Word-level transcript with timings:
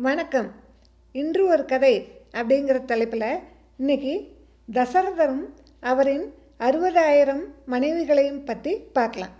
வணக்கம். 0.00 0.52
இன்று 1.12 1.46
ஒரு 1.46 1.64
கதை 1.64 2.08
அப்படிங்கிற 2.32 2.84
தலைப்பில் 2.84 3.40
இன்னைக்கு 3.76 4.36
தசரதரும் 4.72 5.42
அவரின் 5.80 6.34
அறுபதாயிரம் 6.58 7.42
மனைவிகளையும் 7.66 8.44
பற்றி 8.44 8.76
பார்க்கலாம். 8.76 9.34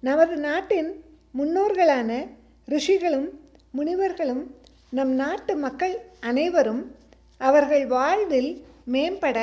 நமது 0.00 0.36
நாட்டின் 0.36 1.04
முன்னோர்களான 1.38 2.26
ரிஷிகளும் 2.64 3.28
முனிவர்களும் 3.70 4.54
நம் 4.90 5.14
நாட்டு 5.14 5.56
மக்கள் 5.56 6.00
அனைவரும் 6.20 6.96
அவர்கள் 7.36 7.86
வாழ்வில் 7.86 8.64
மேம்பட 8.92 9.38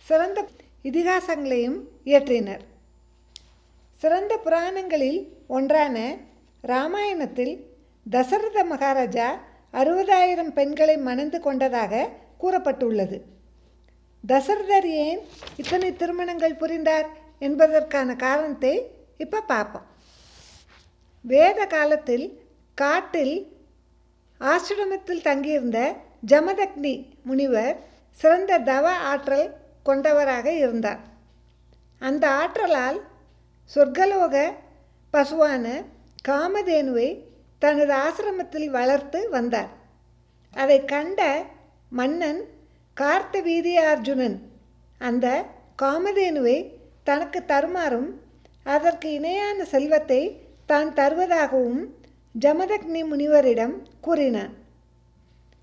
சிறந்த 0.00 0.46
இதிகாசங்களையும் 0.82 1.80
இயற்றினர். 2.04 2.60
சிறந்த 3.96 4.36
புராணங்களில் 4.36 5.32
ஒன்றான 5.46 6.16
ராமாயணத்தில் 6.60 7.76
தசரத 8.10 8.64
மகாராஜா 8.64 9.28
அறுபதாயிரம் 9.72 10.52
பெண்களை 10.52 10.96
மணந்து 10.96 11.40
கொண்டதாக 11.40 12.08
கூறப்பட்டுள்ளது. 12.40 13.18
தசரதர் 14.24 14.88
ஏன் 15.06 15.20
இத்தனை 15.56 15.96
திருமணங்கள் 15.96 16.56
புரிந்தார் 16.56 17.08
என்பதற்கான 17.38 18.16
காரணத்தை 18.16 18.90
இப்போ 19.16 19.40
பார்ப்போம். 19.40 19.86
வேத 21.24 21.66
காலத்தில் 21.66 22.26
காட்டில் 22.74 23.36
ஆசிரமத்தில் 24.40 25.22
தங்கியிருந்த 25.22 25.94
ஜமதக்னி 26.26 26.94
முனிவர் 27.22 27.76
சிறந்த 28.10 28.58
தவ 28.58 28.92
ஆற்றல் 29.10 29.46
கொண்டவராக 29.82 30.52
இருந்தார். 30.52 31.00
அந்த 31.98 32.24
ஆற்றலால் 32.30 32.98
சொர்க்கலோக 33.74 34.36
பசுவான 35.14 35.66
காமதேனுவை 36.28 37.08
தனது 37.62 37.92
ஆசிரமத்தில் 38.06 38.68
வளர்த்து 38.78 39.20
வந்தார். 39.36 39.70
அதை 40.54 40.78
கண்ட 40.84 41.20
மன்னன் 41.92 42.40
கார்த்த 42.96 43.40
வீரியார்ஜுனன் 43.48 44.36
அந்த 45.00 45.26
காமதேனுவை 45.82 46.56
தனக்கு 47.08 47.40
தருமாறும் 47.52 48.08
அதற்கு 48.66 49.08
இணையான 49.18 49.64
செல்வத்தை 49.64 50.22
தான் 50.70 50.90
தருவதாகவும் 50.92 51.82
ஜமதக்னி 52.34 53.02
முனிவரிடம் 53.10 53.76
கூறினான். 54.00 54.52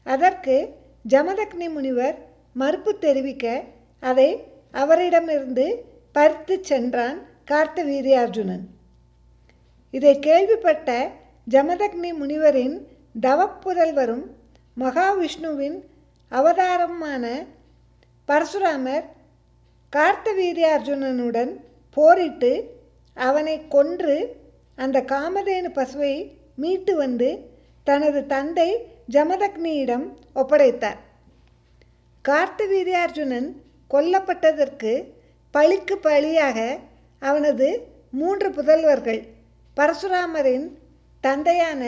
அதற்கு 0.05 0.55
ஜமதக்னி 1.05 1.67
முனிவர் 1.75 2.17
மறுப்பு 2.61 2.91
தெரிவிக்க 3.05 3.45
அதை 4.03 4.29
அவரிடமிருந்து 4.81 5.65
பறித்து 6.15 6.55
சென்றான் 6.61 7.17
கார்த்த 7.45 7.79
வீரியார்ஜுனன் 7.83 8.63
இதை 9.93 10.13
கேள்விப்பட்ட 10.19 10.89
ஜமதக்னி 11.47 12.09
முனிவரின் 12.19 12.75
தவப்புதல்வரும் 13.21 14.23
மகாவிஷ்ணுவின் 14.77 15.77
அவதாரமான 16.31 17.45
பரசுராமர் 18.27 19.05
கார்த்தவீரியார்ஜுனனுடன் 19.93 21.51
போரிட்டு 21.97 22.51
அவனை 23.13 23.67
கொன்று 23.67 24.15
அந்த 24.75 25.01
காமதேனு 25.01 25.69
பசுவை 25.73 26.31
மீட்டு 26.55 26.95
வந்து 26.95 27.29
தனது 27.83 28.25
தந்தை 28.25 28.69
ஜமதக்னியிடம் 29.11 30.05
ஒப்படைத்தார். 30.35 30.99
கார்த்தவீரியார்ஜுனன் 32.25 33.49
கொல்லப்பட்டதற்கு 33.89 34.93
பழிக்கு 35.51 35.97
பழியாக 35.97 36.79
அவனது 37.19 37.67
மூன்று 38.11 38.49
புதல்வர்கள் 38.49 39.21
பரசுராமரின் 39.77 40.65
தந்தையான 41.25 41.83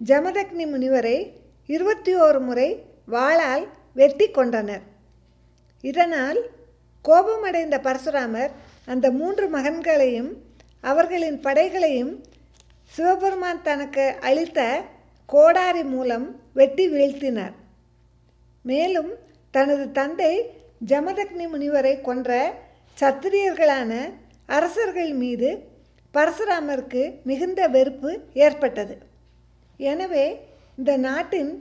ஜமதக்னி 0.00 0.64
முனிவரை 0.72 1.18
இருபத்தி 1.66 2.12
ஓரு 2.16 2.40
முறை 2.40 2.68
வாளால் 3.10 3.64
வெட்டி 3.94 4.26
கொண்டனர் 4.30 4.84
இதனால் 5.84 6.38
கோபமடைந்த 7.04 7.76
பரசுராமர் 7.78 8.52
அந்த 8.84 9.10
மூன்று 9.10 9.46
மகன்களையும் 9.48 10.30
அவர்களின் 10.80 11.38
படைகளையும் 11.40 12.12
சிவபெருமான் 12.94 13.62
தனக்கு 13.62 14.04
அளித்த 14.20 14.60
கோடாரி 15.28 15.84
மூலம் 15.84 16.26
வெட்டி 16.54 16.84
வீழ்த்தினார். 16.88 17.54
மேலும் 18.64 19.10
தனது 19.50 19.86
தந்தை 19.90 20.32
ஜமதக்னி 20.86 21.46
முனிவரை 21.52 21.94
கொன்ற 22.00 22.30
சத்திரியர்களான 22.98 23.92
அரசர்கள் 24.46 25.12
மீது 25.12 25.50
பரசுராமருக்கு 26.16 27.02
மிகுந்த 27.28 27.60
வெறுப்பு 27.76 28.10
ஏற்பட்டது. 28.44 28.94
எனவே 29.90 30.26
இந்த 30.78 30.92
நாட்டின் 31.08 31.52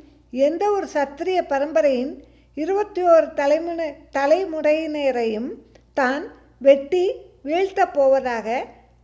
எந்த 0.48 0.64
ஒரு 0.76 0.88
சத்திரிய 0.96 1.40
பரம்பரையின் 1.52 2.14
இருபத்தி 2.58 3.02
ஓரு 3.14 3.28
தலைமுறை 3.40 3.88
தலைமுறையினரையும் 4.18 5.50
தான் 5.98 6.24
வெட்டி 6.68 7.06
வீழ்த்தப் 7.48 7.96
போவதாக 7.98 8.48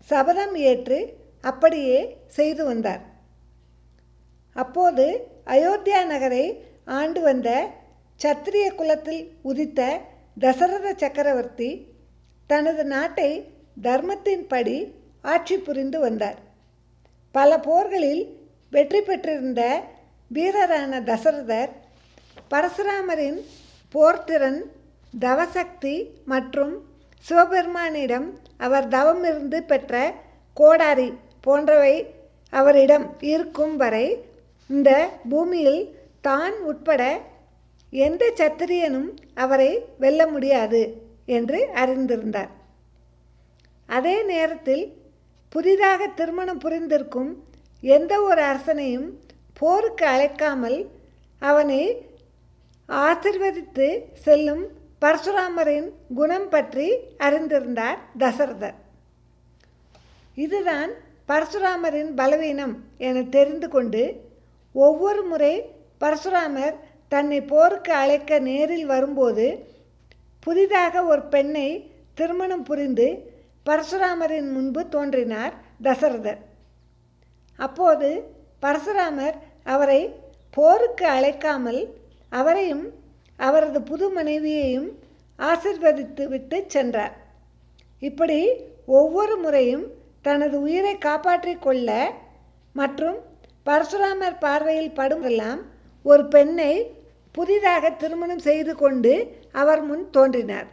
சபதம் 0.10 0.56
ஏற்று 0.70 1.00
அப்படியே 1.50 2.00
செய்து 2.38 2.64
வந்தார். 2.70 3.04
அப்போது 4.56 5.06
அயோத்தியா 5.56 6.00
நகரை 6.14 6.46
ஆண்டு 7.00 7.20
வந்த 7.28 7.50
சத்திரிய 8.20 8.66
குலத்தில் 8.80 9.24
உதித்த 9.50 9.82
தசரத 10.38 10.88
சக்கரவர்த்தி 11.04 11.70
தனது 12.50 12.84
நாட்டை 12.94 13.30
தர்மத்தின்படி 13.88 14.78
ஆட்சி 15.24 15.56
புரிந்து 15.58 16.00
வந்தார். 16.00 16.40
பல 17.32 17.58
போர்களில் 17.58 18.24
வெற்றி 18.72 19.02
பெற்றிருந்த 19.02 19.62
வீரரான 20.32 21.02
தசரதர் 21.10 21.72
பரசுராமரின் 22.52 23.40
போர்த்திறன் 23.94 24.62
தவசக்தி 25.20 25.96
மற்றும் 26.26 26.74
சிவபெருமானிடம் 27.26 28.28
அவர் 28.58 28.88
தவமிருந்து 28.88 29.60
பெற்ற 29.72 30.14
கோடாரி 30.58 31.10
போன்றவை 31.42 31.96
அவரிடம் 32.54 33.06
இருக்கும் 33.20 33.76
வரை 33.76 34.06
இந்த 34.70 34.90
பூமியில் 35.30 35.82
தான் 36.22 36.56
உட்பட 36.70 37.02
எந்த 37.94 38.24
சத்திரியனும் 38.40 39.10
அவரை 39.34 39.72
வெல்ல 39.98 40.28
முடியாது 40.28 40.82
என்று 41.26 41.60
அறிந்திருந்தார். 41.74 42.52
அதே 43.90 44.18
நேரத்தில் 44.24 44.84
புதிதாக 45.52 46.08
திருமணம் 46.08 46.60
புரிந்திருக்கும் 46.60 47.32
எந்த 47.82 48.22
ஒரு 48.22 48.42
அரசனையும் 48.42 49.10
போருக்கு 49.54 50.06
அழைக்காமல் 50.06 50.90
அவனை 51.40 51.82
ஆசிர்வதித்து 52.90 53.88
செல்லும் 54.14 54.64
பரசுராமரின் 55.02 55.90
குணம் 56.16 56.50
பற்றி 56.50 56.88
அறிந்திருந்தார் 57.18 58.00
தசரதர். 58.20 58.78
இதுதான் 60.36 60.92
பரசுராமரின் 61.28 62.12
பலவீனம் 62.16 62.84
என 62.98 63.24
தெரிந்து 63.24 63.70
கொண்டு 63.70 64.04
ஒவ்வொரு 64.74 65.24
முறை 65.24 65.54
பரசுராமர் 66.02 66.76
தன்னை 67.08 67.42
போருக்கு 67.42 67.94
அழைக்க 67.94 68.40
நேரில் 68.40 68.86
வரும்போது 68.86 69.66
புதிதாக 70.40 71.04
ஒரு 71.06 71.22
பெண்ணை 71.24 71.68
திருமணம் 72.14 72.64
புரிந்து 72.64 73.08
பரசுராமரின் 73.66 74.50
முன்பு 74.52 74.90
தோன்றினார் 74.90 75.54
தசரதர். 75.84 76.42
அப்போது 77.60 78.10
பரசுராமர் 78.62 79.38
அவரை 79.64 80.02
போருக்கு 80.52 81.06
அழைக்காமல் 81.08 81.82
அவரையும் 82.30 82.86
அவரது 83.36 83.82
புது 83.82 84.10
மனைவியையும் 84.10 84.90
ஆசிர்வதித்து 85.40 86.24
விட்டு 86.28 86.64
சென்றார். 86.68 87.16
இப்படி 88.00 88.40
ஒவ்வொரு 88.86 89.38
முறையும் 89.38 89.86
தனது 90.22 90.62
உயிரை 90.62 90.98
காப்பாற்றிக் 90.98 91.62
கொள்ள 91.62 91.90
மற்றும் 92.74 93.18
பரசுராமர் 93.66 94.38
பார்வையில் 94.40 94.92
படுமெல்லாம் 94.92 95.62
ஒரு 96.04 96.28
பெண்ணை 96.28 96.74
புதிதாக 97.32 97.90
திருமணம் 97.92 98.40
செய்து 98.40 98.76
கொண்டு 98.76 99.14
அவர் 99.52 99.82
முன் 99.82 100.10
தோன்றினார். 100.10 100.68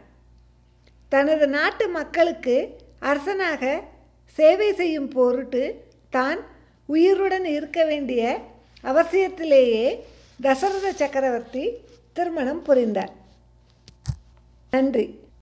தனது 1.09 1.47
நாட்டு 1.47 1.87
மக்களுக்கு 1.89 2.55
அரசனாக 2.99 3.81
சேவை 4.33 4.73
செய்யும் 4.73 5.07
பொருட்டு 5.07 5.83
தான் 6.09 6.39
உயிருடன் 6.85 7.45
இருக்க 7.45 7.85
வேண்டிய 7.85 8.39
அவசியத்திலேயே 8.83 9.99
தசரத 10.41 10.91
சக்கரவர்த்தி 10.91 11.77
திருமணம் 12.13 12.61
புரிந்தார். 12.61 13.11
நன்றி. 14.71 15.18